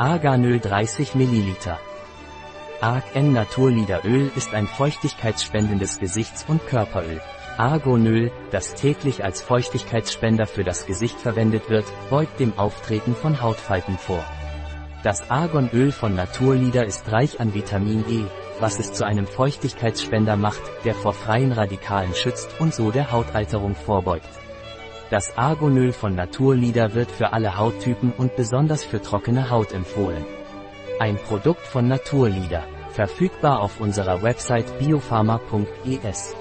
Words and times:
Arganöl 0.00 0.60
30 0.60 1.14
ml. 1.14 1.76
Arg-N 2.80 3.34
Naturlideröl 3.34 4.30
ist 4.34 4.54
ein 4.54 4.66
feuchtigkeitsspendendes 4.66 5.98
Gesichts- 5.98 6.46
und 6.48 6.66
Körperöl. 6.66 7.20
Argonöl, 7.58 8.32
das 8.50 8.72
täglich 8.72 9.22
als 9.22 9.42
Feuchtigkeitsspender 9.42 10.46
für 10.46 10.64
das 10.64 10.86
Gesicht 10.86 11.20
verwendet 11.20 11.68
wird, 11.68 11.84
beugt 12.08 12.40
dem 12.40 12.58
Auftreten 12.58 13.14
von 13.14 13.42
Hautfalten 13.42 13.98
vor. 13.98 14.24
Das 15.02 15.30
Argonöl 15.30 15.92
von 15.92 16.14
Naturlieder 16.14 16.86
ist 16.86 17.12
reich 17.12 17.38
an 17.38 17.52
Vitamin 17.52 18.02
E, 18.08 18.24
was 18.58 18.78
es 18.78 18.94
zu 18.94 19.04
einem 19.04 19.26
Feuchtigkeitsspender 19.26 20.38
macht, 20.38 20.62
der 20.86 20.94
vor 20.94 21.12
freien 21.12 21.52
Radikalen 21.52 22.14
schützt 22.14 22.58
und 22.58 22.72
so 22.72 22.90
der 22.90 23.12
Hautalterung 23.12 23.74
vorbeugt. 23.74 24.24
Das 25.10 25.36
Argonöl 25.36 25.92
von 25.92 26.14
Naturlieder 26.14 26.94
wird 26.94 27.10
für 27.10 27.32
alle 27.32 27.58
Hauttypen 27.58 28.12
und 28.12 28.36
besonders 28.36 28.84
für 28.84 29.02
trockene 29.02 29.50
Haut 29.50 29.72
empfohlen. 29.72 30.24
Ein 31.00 31.16
Produkt 31.16 31.66
von 31.66 31.88
Naturlieder, 31.88 32.62
verfügbar 32.92 33.60
auf 33.60 33.80
unserer 33.80 34.22
Website 34.22 34.78
biopharma.es. 34.78 36.36